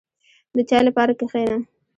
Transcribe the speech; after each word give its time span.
•د 0.55 0.57
چای 0.69 0.81
لپاره 0.87 1.11
کښېنه. 1.19 1.57